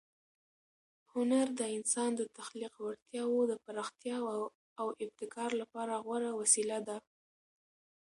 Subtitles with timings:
[1.13, 4.17] هنر د انسان د تخلیق وړتیاوو د پراختیا
[4.79, 6.97] او ابتکار لپاره غوره وسیله ده.